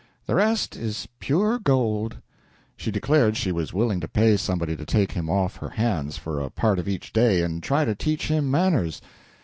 [0.25, 2.17] The rest is pure gold."
[2.75, 6.39] She declared she was willing to pay somebody to take him off her hands for
[6.39, 8.99] a part of each day and try to teach him "manners."